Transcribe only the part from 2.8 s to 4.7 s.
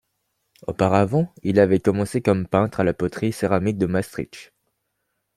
la poterie Céramique de Maastricht.